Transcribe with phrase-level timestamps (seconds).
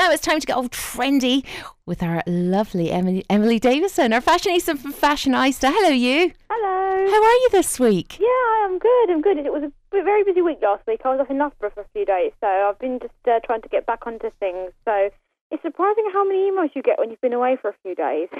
[0.00, 1.44] now it's time to get all trendy
[1.84, 5.70] with our lovely Emily, Emily Davison, our fashionista from Fashioneyesta.
[5.70, 6.32] Hello, you.
[6.48, 7.10] Hello.
[7.10, 8.18] How are you this week?
[8.18, 9.10] Yeah, I'm good.
[9.10, 9.36] I'm good.
[9.36, 11.02] It was a very busy week last week.
[11.04, 13.60] I was off in Loughborough for a few days, so I've been just uh, trying
[13.60, 14.72] to get back onto things.
[14.86, 15.10] So
[15.50, 18.28] it's surprising how many emails you get when you've been away for a few days.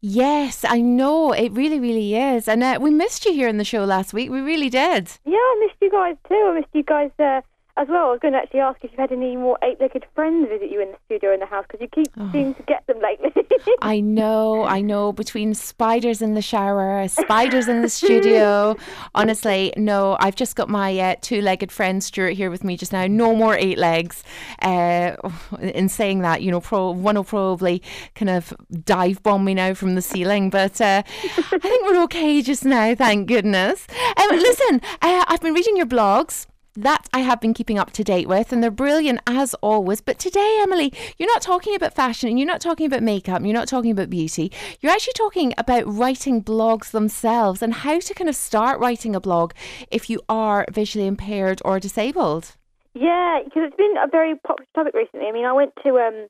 [0.00, 1.32] Yes, I know.
[1.32, 2.46] It really, really is.
[2.46, 4.30] And uh, we missed you here in the show last week.
[4.30, 5.10] We really did.
[5.24, 6.50] Yeah, I missed you guys too.
[6.52, 7.40] I missed you guys uh,
[7.78, 8.08] as well.
[8.08, 10.82] I was going to actually ask if you've had any more eight-legged friends visit you
[10.82, 12.28] in the studio in the house because you keep oh.
[12.32, 13.32] seeming to get them lately.
[13.82, 15.12] I know, I know.
[15.12, 18.76] Between spiders in the shower, spiders in the studio.
[19.14, 20.16] Honestly, no.
[20.20, 23.06] I've just got my uh, two-legged friend Stuart here with me just now.
[23.06, 24.24] No more eight legs.
[24.60, 25.16] Uh,
[25.60, 27.80] in saying that, you know, pro- one will probably
[28.16, 28.52] kind of
[28.84, 32.94] dive bomb me now from the ceiling, but uh, I think we're okay just now.
[32.96, 33.86] Thank goodness.
[34.16, 36.46] Um, listen, uh, I've been reading your blogs
[36.82, 40.00] that I have been keeping up to date with, and they're brilliant as always.
[40.00, 43.52] But today, Emily, you're not talking about fashion and you're not talking about makeup, you're
[43.52, 44.52] not talking about beauty.
[44.80, 49.20] You're actually talking about writing blogs themselves and how to kind of start writing a
[49.20, 49.52] blog
[49.90, 52.54] if you are visually impaired or disabled.
[52.94, 55.26] Yeah, because it's been a very popular topic recently.
[55.26, 56.26] I mean, I went to um,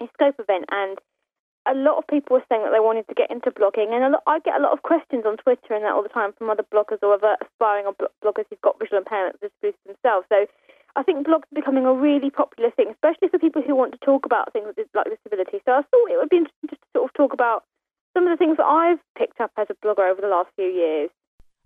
[0.00, 0.98] a Scope event and
[1.68, 4.22] a lot of people were saying that they wanted to get into blogging, and lot,
[4.26, 6.64] I get a lot of questions on Twitter and that all the time from other
[6.72, 7.84] bloggers or other aspiring
[8.24, 8.78] bloggers who've got
[9.40, 10.26] disabilities themselves.
[10.28, 10.46] So
[10.96, 14.02] I think blogs are becoming a really popular thing, especially for people who want to
[14.04, 15.62] talk about things like disability.
[15.64, 17.64] So I thought it would be interesting just to sort of talk about
[18.14, 20.66] some of the things that I've picked up as a blogger over the last few
[20.66, 21.10] years.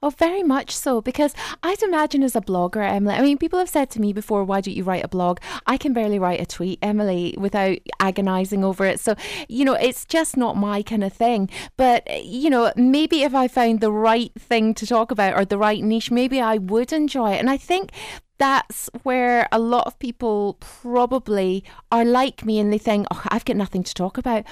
[0.05, 1.00] Oh, very much so.
[1.00, 4.42] Because I'd imagine as a blogger, Emily, I mean, people have said to me before,
[4.42, 5.39] why don't you write a blog?
[5.67, 8.98] I can barely write a tweet, Emily, without agonizing over it.
[8.98, 9.14] So,
[9.48, 11.48] you know, it's just not my kind of thing.
[11.77, 15.59] But, you know, maybe if I found the right thing to talk about or the
[15.59, 17.39] right niche, maybe I would enjoy it.
[17.39, 17.92] And I think
[18.39, 23.44] that's where a lot of people probably are like me and they think, oh, I've
[23.44, 24.44] got nothing to talk about.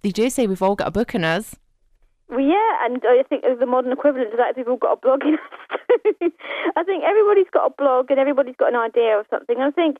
[0.00, 1.54] They do say we've all got a book in us.
[2.32, 5.20] Well, yeah, and I think the modern equivalent to that people got a blog.
[6.80, 9.60] I think everybody's got a blog and everybody's got an idea of something.
[9.60, 9.98] I think,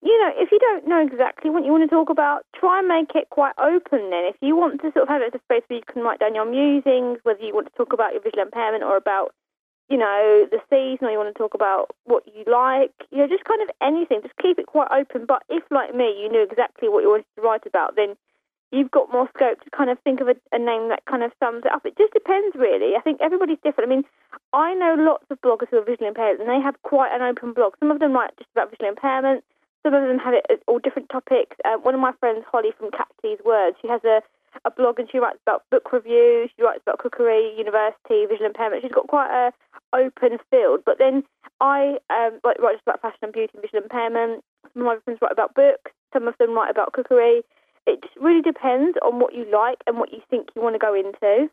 [0.00, 2.86] you know, if you don't know exactly what you want to talk about, try and
[2.86, 4.30] make it quite open then.
[4.30, 6.20] If you want to sort of have it as a space where you can write
[6.20, 9.34] down your musings, whether you want to talk about your visual impairment or about,
[9.90, 13.26] you know, the season or you want to talk about what you like, you know,
[13.26, 14.22] just kind of anything.
[14.22, 15.26] Just keep it quite open.
[15.26, 18.14] But if, like me, you knew exactly what you wanted to write about, then
[18.72, 21.30] you've got more scope to kind of think of a, a, name that kind of
[21.38, 21.84] sums it up.
[21.84, 22.96] It just depends, really.
[22.96, 23.92] I think everybody's different.
[23.92, 24.04] I mean,
[24.52, 27.52] I know lots of bloggers who are visually impaired, and they have quite an open
[27.52, 27.74] blog.
[27.78, 29.44] Some of them write just about visual impairment.
[29.84, 31.56] Some of them have it all different topics.
[31.64, 34.22] Uh, one of my friends, Holly from Catchy's Words, she has a,
[34.64, 36.50] a blog and she writes about book reviews.
[36.56, 38.82] She writes about cookery, university, visual impairment.
[38.82, 39.52] She's got quite a
[39.92, 40.80] open field.
[40.86, 41.24] But then
[41.60, 44.44] I um, write just about fashion and beauty and visual impairment.
[44.72, 45.90] Some of my friends write about books.
[46.12, 47.42] Some of them write about cookery
[47.86, 50.94] it really depends on what you like and what you think you want to go
[50.94, 51.48] into.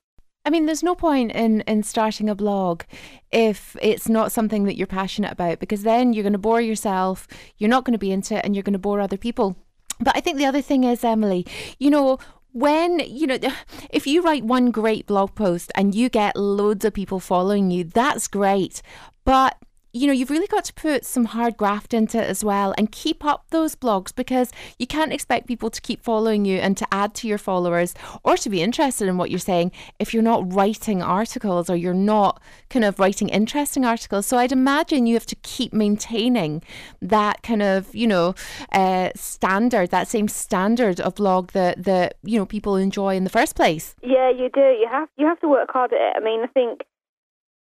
[0.45, 2.84] I mean, there's no point in, in starting a blog
[3.31, 7.28] if it's not something that you're passionate about because then you're going to bore yourself,
[7.57, 9.57] you're not going to be into it, and you're going to bore other people.
[10.00, 11.45] But I think the other thing is, Emily,
[11.78, 12.19] you know,
[12.51, 13.38] when you know
[13.90, 17.84] if you write one great blog post and you get loads of people following you
[17.84, 18.81] that's great
[19.23, 19.56] but
[19.94, 22.92] you know, you've really got to put some hard graft into it as well and
[22.92, 26.88] keep up those blogs because you can't expect people to keep following you and to
[26.92, 30.54] add to your followers or to be interested in what you're saying if you're not
[30.54, 34.28] writing articles or you're not kind of writing interesting articles.
[34.28, 36.62] So I'd imagine you have to keep maintaining
[37.02, 38.36] that kind of, you know,
[38.72, 43.30] uh, standard, that same standard of blog that, that, you know, people enjoy in the
[43.30, 43.96] first place.
[44.04, 44.62] Yeah, you do.
[44.62, 46.14] You have you have to work hard at it.
[46.18, 46.82] I mean, I think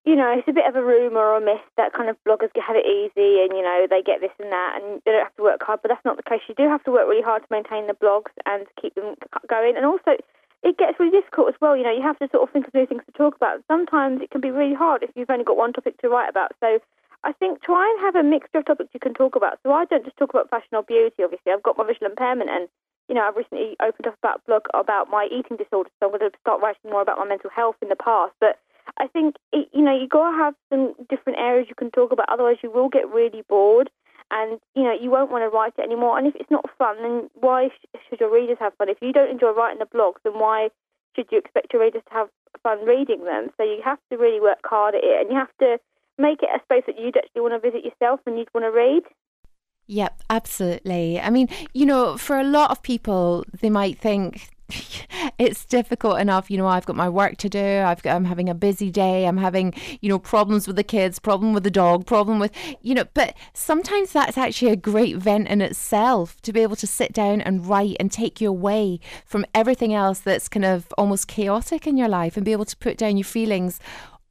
[0.08, 2.48] you know, it's a bit of a rumour or a myth that kind of bloggers
[2.56, 5.36] have it easy and, you know, they get this and that and they don't have
[5.36, 6.40] to work hard, but that's not the case.
[6.48, 9.20] You do have to work really hard to maintain the blogs and keep them
[9.52, 9.76] going.
[9.76, 10.16] And also,
[10.64, 11.76] it gets really difficult as well.
[11.76, 13.60] You know, you have to sort of think of new things to talk about.
[13.68, 16.56] Sometimes it can be really hard if you've only got one topic to write about.
[16.64, 16.80] So
[17.22, 19.60] I think try and have a mixture of topics you can talk about.
[19.60, 21.52] So I don't just talk about fashion or beauty, obviously.
[21.52, 22.64] I've got my visual impairment and,
[23.12, 25.92] you know, I've recently opened up a blog about my eating disorder.
[26.00, 28.32] So I'm going to start writing more about my mental health in the past.
[28.40, 28.56] But
[28.98, 32.12] I think it, you know you got to have some different areas you can talk
[32.12, 32.28] about.
[32.30, 33.90] Otherwise, you will get really bored,
[34.30, 36.18] and you know you won't want to write it anymore.
[36.18, 38.88] And if it's not fun, then why sh- should your readers have fun?
[38.88, 40.68] If you don't enjoy writing the blogs, then why
[41.14, 42.28] should you expect your readers to have
[42.62, 43.50] fun reading them?
[43.56, 45.78] So you have to really work hard at it, and you have to
[46.18, 48.70] make it a space that you'd actually want to visit yourself and you'd want to
[48.70, 49.02] read.
[49.86, 51.18] Yep, absolutely.
[51.18, 54.50] I mean, you know, for a lot of people, they might think
[55.38, 56.50] it's difficult enough.
[56.50, 57.82] You know, I've got my work to do.
[57.84, 59.26] I've got, I'm having a busy day.
[59.26, 62.94] I'm having, you know, problems with the kids, problem with the dog, problem with, you
[62.94, 67.12] know, but sometimes that's actually a great vent in itself to be able to sit
[67.12, 71.86] down and write and take you away from everything else that's kind of almost chaotic
[71.86, 73.80] in your life and be able to put down your feelings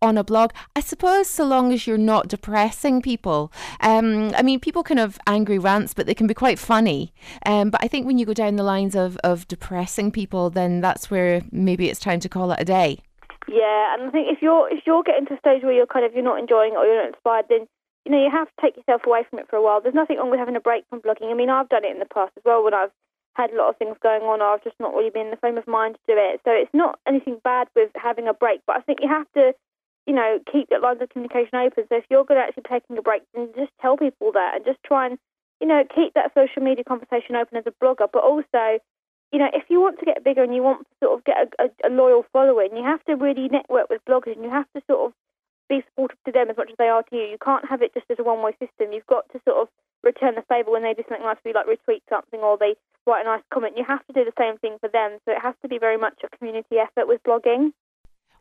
[0.02, 0.52] on a blog.
[0.76, 3.52] I suppose so long as you're not depressing people.
[3.82, 7.14] Um, I mean, people can have angry rants, but they can be quite funny.
[7.46, 10.82] Um, but I think when you go down the lines of, of depressing people, then
[10.82, 13.00] that's where maybe it's time to call it a day.
[13.48, 16.06] Yeah, and I think if you're if you're getting to a stage where you're kind
[16.06, 17.66] of you're not enjoying it or you're not inspired, then
[18.04, 19.80] you know you have to take yourself away from it for a while.
[19.80, 21.32] There's nothing wrong with having a break from blogging.
[21.32, 22.92] I mean, I've done it in the past as well when I've
[23.36, 25.38] had a lot of things going on, or I've just not really been in the
[25.38, 26.42] frame of mind to do it.
[26.44, 29.54] So it's not anything bad with having a break, but I think you have to
[30.08, 31.84] you know, keep that lines of communication open.
[31.90, 34.66] So if you're going to actually taking a break, then just tell people that and
[34.66, 35.20] just try and,
[35.60, 38.08] you know, keep that social media conversation open as a blogger.
[38.12, 38.80] But also,
[39.34, 41.36] you know, if you want to get bigger and you want to sort of get
[41.44, 44.72] a, a, a loyal following, you have to really network with bloggers and you have
[44.76, 45.14] to sort of
[45.68, 47.24] be supportive to them as much as they are to you.
[47.24, 48.96] You can't have it just as a one-way system.
[48.96, 49.68] You've got to sort of
[50.04, 52.76] return the favour when they do something nice for like retweet something or they
[53.06, 53.76] write a nice comment.
[53.76, 55.20] You have to do the same thing for them.
[55.26, 57.76] So it has to be very much a community effort with blogging.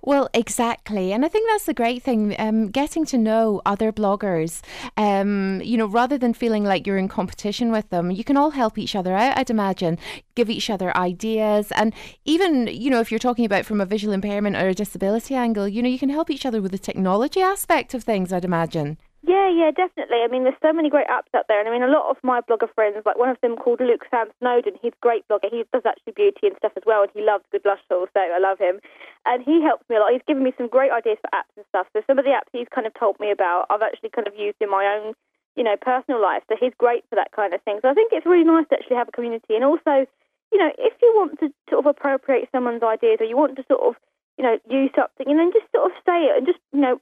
[0.02, 1.12] Well, exactly.
[1.12, 4.62] And I think that's the great thing, um, getting to know other bloggers,
[4.96, 8.50] um, you know, rather than feeling like you're in competition with them, you can all
[8.50, 9.98] help each other out, I'd imagine,
[10.37, 11.72] give each other ideas.
[11.72, 11.93] And
[12.25, 15.66] even, you know, if you're talking about from a visual impairment or a disability angle,
[15.66, 18.99] you know, you can help each other with the technology aspect of things, I'd imagine.
[19.22, 20.22] Yeah, yeah, definitely.
[20.22, 22.16] I mean, there's so many great apps out there, and I mean, a lot of
[22.22, 25.50] my blogger friends, like one of them called Luke Sam Snowden, he's a great blogger.
[25.50, 28.20] He does actually beauty and stuff as well, and he loves good blush tools, so
[28.20, 28.78] I love him.
[29.24, 30.12] And he helps me a lot.
[30.12, 31.88] He's given me some great ideas for apps and stuff.
[31.92, 34.36] So some of the apps he's kind of told me about, I've actually kind of
[34.38, 35.14] used in my own,
[35.56, 36.44] you know, personal life.
[36.48, 37.80] So he's great for that kind of thing.
[37.82, 40.06] So I think it's really nice to actually have a community, and also,
[40.52, 43.64] you know, if you want to sort of appropriate someone's ideas, or you want to
[43.66, 43.96] sort of
[44.38, 47.00] you know, use something and then just sort of say it and just, you know,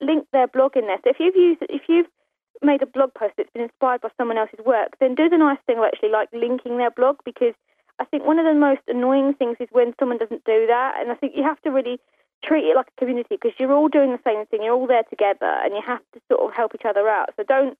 [0.00, 0.98] link their blog in there.
[1.04, 2.06] So if you've used, if you've
[2.62, 5.58] made a blog post that's been inspired by someone else's work, then do the nice
[5.66, 7.54] thing of actually like linking their blog because
[7.98, 10.94] I think one of the most annoying things is when someone doesn't do that.
[11.00, 11.98] And I think you have to really
[12.44, 15.02] treat it like a community because you're all doing the same thing, you're all there
[15.10, 17.30] together, and you have to sort of help each other out.
[17.36, 17.76] So don't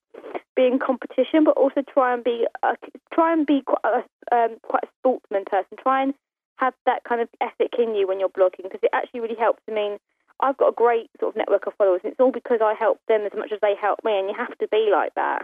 [0.55, 2.75] be in competition, but also try and be a,
[3.13, 5.77] try and be quite a, um, quite a sportsman person.
[5.81, 6.13] Try and
[6.59, 9.61] have that kind of ethic in you when you're blogging because it actually really helps.
[9.67, 9.97] I mean,
[10.41, 12.99] I've got a great sort of network of followers, and it's all because I help
[13.07, 15.43] them as much as they help me, and you have to be like that.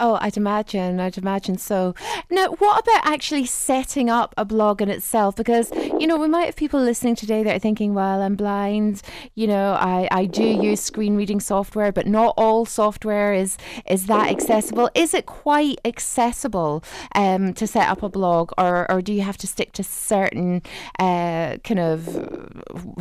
[0.00, 0.98] Oh, I'd imagine.
[0.98, 1.94] I'd imagine so.
[2.28, 5.36] Now, what about actually setting up a blog in itself?
[5.36, 9.02] Because, you know, we might have people listening today that are thinking, well, I'm blind.
[9.36, 13.56] You know, I, I do use screen reading software, but not all software is,
[13.88, 14.90] is that accessible.
[14.96, 16.82] Is it quite accessible
[17.14, 20.62] um, to set up a blog, or, or do you have to stick to certain
[20.98, 22.98] uh, kind of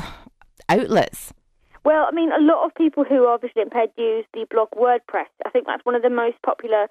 [0.70, 1.34] outlets?
[1.84, 5.28] Well, I mean, a lot of people who are visually impaired use the blog WordPress.
[5.46, 6.88] I think that's one of the most popular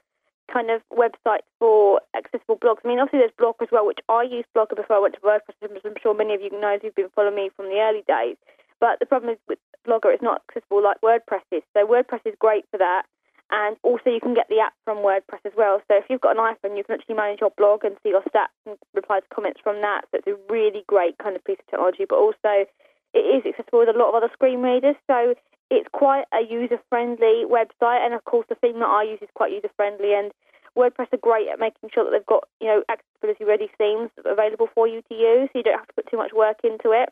[0.52, 2.84] kind of websites for accessible blogs.
[2.84, 5.20] I mean, obviously there's Blogger as well, which I used Blogger before I went to
[5.20, 8.36] WordPress, I'm sure many of you know who've been following me from the early days.
[8.80, 11.62] But the problem is with Blogger, it's not accessible like WordPress is.
[11.72, 13.04] So WordPress is great for that.
[13.50, 15.80] And also you can get the app from WordPress as well.
[15.88, 18.22] So if you've got an iPhone, you can actually manage your blog and see your
[18.22, 20.04] stats and reply to comments from that.
[20.10, 22.04] So it's a really great kind of piece of technology.
[22.08, 22.66] But also
[23.14, 24.96] it is accessible with a lot of other screen readers.
[25.06, 25.34] So
[25.70, 29.52] it's quite a user-friendly website, and of course the theme that I use is quite
[29.52, 30.12] user-friendly.
[30.14, 30.32] And
[30.76, 34.88] WordPress are great at making sure that they've got you know accessibility-ready themes available for
[34.88, 37.08] you to use, so you don't have to put too much work into it.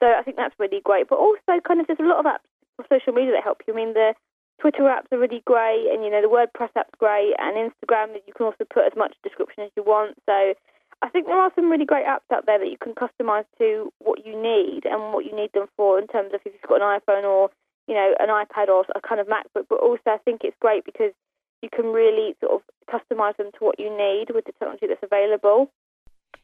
[0.00, 1.08] So I think that's really great.
[1.08, 3.74] But also, kind of, there's a lot of apps for social media that help you.
[3.74, 4.14] I mean, the
[4.60, 8.32] Twitter apps are really great, and you know the WordPress app's great, and Instagram you
[8.34, 10.16] can also put as much description as you want.
[10.26, 10.54] So
[11.00, 13.92] I think there are some really great apps out there that you can customize to
[13.98, 16.82] what you need and what you need them for in terms of if you've got
[16.82, 17.50] an iPhone or
[17.86, 19.66] you know an iPad or a kind of MacBook.
[19.68, 21.12] But also, I think it's great because
[21.62, 25.02] you can really sort of customize them to what you need with the technology that's
[25.02, 25.70] available,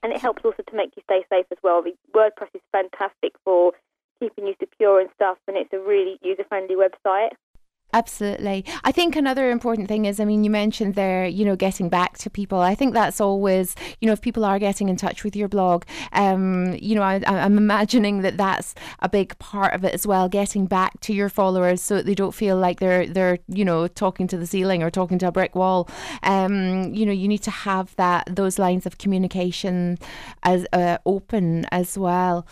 [0.03, 1.83] and it helps also to make you stay safe as well.
[2.15, 3.73] WordPress is fantastic for
[4.21, 7.31] keeping you secure and stuff, and it's a really user-friendly website.
[7.93, 8.65] Absolutely.
[8.83, 12.19] I think another important thing is, I mean, you mentioned there, you know, getting back
[12.19, 12.59] to people.
[12.59, 15.85] I think that's always, you know, if people are getting in touch with your blog,
[16.13, 20.29] um, you know, I, am imagining that that's a big part of it as well,
[20.29, 23.87] getting back to your followers so that they don't feel like they're, they're, you know,
[23.87, 25.89] talking to the ceiling or talking to a brick wall.
[26.25, 29.99] Um, you know, you need to have that, those lines of communication
[30.43, 32.45] as uh, open as well.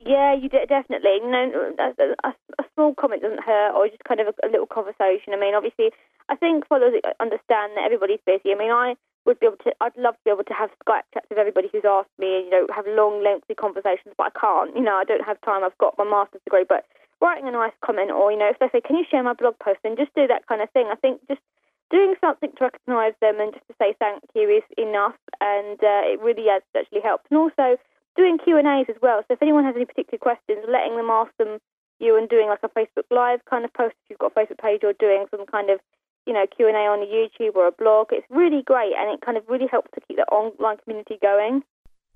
[0.00, 1.18] Yeah, you de- definitely.
[1.22, 5.34] No, a, a, small comment doesn't hurt, or just kind of a, a, little conversation.
[5.34, 5.90] I mean, obviously,
[6.28, 8.54] I think followers understand that everybody's busy.
[8.54, 8.94] I mean, I
[9.26, 9.74] would be able to.
[9.80, 12.44] I'd love to be able to have Skype chats with everybody who's asked me, and
[12.46, 14.14] you know, have long, lengthy conversations.
[14.16, 14.76] But I can't.
[14.76, 15.64] You know, I don't have time.
[15.64, 16.86] I've got my master's degree, but
[17.20, 19.58] writing a nice comment, or you know, if they say, "Can you share my blog
[19.58, 20.86] post?" then just do that kind of thing.
[20.86, 21.42] I think just
[21.90, 26.06] doing something to recognise them and just to say thank you is enough, and uh,
[26.06, 27.26] it really has actually helped.
[27.30, 27.76] And also
[28.18, 29.22] doing Q and A's as well.
[29.22, 31.62] So if anyone has any particular questions, letting them ask them
[32.00, 34.58] you and doing like a Facebook Live kind of post if you've got a Facebook
[34.58, 35.78] page, or doing some kind of
[36.26, 38.08] you know Q and A on a YouTube or a blog.
[38.10, 41.62] It's really great, and it kind of really helps to keep the online community going.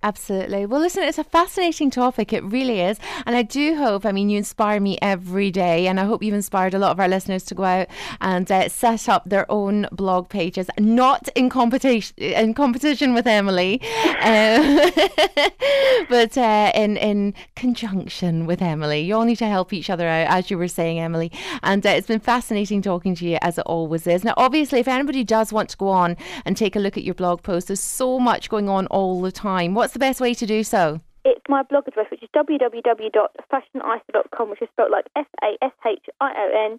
[0.04, 0.66] Absolutely.
[0.66, 2.32] Well, listen, it's a fascinating topic.
[2.32, 2.98] It really is.
[3.24, 5.86] And I do hope, I mean, you inspire me every day.
[5.86, 7.86] And I hope you've inspired a lot of our listeners to go out
[8.20, 13.80] and uh, set up their own blog pages, not in competition, in competition with Emily,
[14.20, 14.90] uh,
[16.08, 19.02] but uh, in, in conjunction with Emily.
[19.02, 21.30] You all need to help each other out, as you were saying, Emily.
[21.62, 24.24] And uh, it's been fascinating talking to you, as it always is.
[24.24, 27.14] Now, obviously, if anybody does want to go on and take a look at your
[27.14, 29.74] blog post, there's so much going on all the time.
[29.74, 31.02] What's what's the best way to do so?
[31.22, 36.06] It's my blog address, which is www.fashioneyesta.com, which is spelled like F A S H
[36.18, 36.78] I O N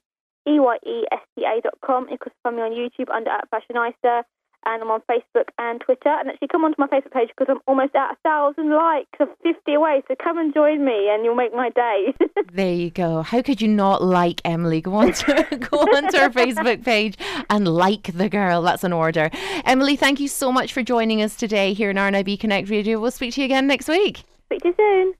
[0.51, 2.07] E Y E S T A.com.
[2.09, 4.23] You can find me on YouTube under at Fashioneyesta,
[4.65, 6.09] and I'm on Facebook and Twitter.
[6.09, 9.09] And actually, come onto my Facebook page because I'm almost at a thousand likes.
[9.19, 12.13] I'm 50 away, so come and join me, and you'll make my day.
[12.53, 13.21] there you go.
[13.21, 14.81] How could you not like Emily?
[14.81, 17.17] Go on to go onto her Facebook page
[17.49, 18.61] and like the girl.
[18.61, 19.29] That's an order.
[19.65, 22.99] Emily, thank you so much for joining us today here in RNIB Connect Radio.
[22.99, 24.23] We'll speak to you again next week.
[24.47, 25.11] Speak to you soon.